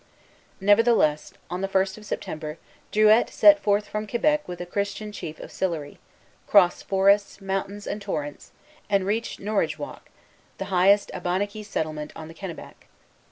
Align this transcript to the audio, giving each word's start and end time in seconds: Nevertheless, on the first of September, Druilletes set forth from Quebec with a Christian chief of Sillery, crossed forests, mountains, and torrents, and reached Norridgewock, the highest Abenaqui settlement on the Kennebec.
Nevertheless, 0.59 1.31
on 1.51 1.61
the 1.61 1.67
first 1.67 1.95
of 1.95 2.07
September, 2.07 2.57
Druilletes 2.91 3.35
set 3.35 3.59
forth 3.59 3.87
from 3.87 4.07
Quebec 4.07 4.47
with 4.47 4.59
a 4.59 4.65
Christian 4.65 5.11
chief 5.11 5.39
of 5.39 5.51
Sillery, 5.51 5.99
crossed 6.47 6.85
forests, 6.87 7.39
mountains, 7.39 7.85
and 7.85 8.01
torrents, 8.01 8.51
and 8.89 9.05
reached 9.05 9.39
Norridgewock, 9.39 10.09
the 10.57 10.65
highest 10.73 11.11
Abenaqui 11.13 11.63
settlement 11.63 12.11
on 12.15 12.27
the 12.27 12.33
Kennebec. 12.33 12.87